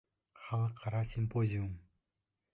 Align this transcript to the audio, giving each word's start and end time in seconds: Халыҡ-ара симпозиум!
Халыҡ-ара 0.45 1.03
симпозиум! 1.13 1.71